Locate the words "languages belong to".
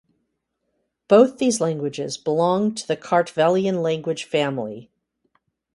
1.61-2.87